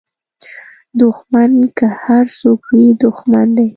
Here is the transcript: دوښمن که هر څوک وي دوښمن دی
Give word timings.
دوښمن 0.99 1.51
که 1.77 1.87
هر 2.03 2.25
څوک 2.39 2.59
وي 2.71 2.85
دوښمن 3.03 3.47
دی 3.57 3.67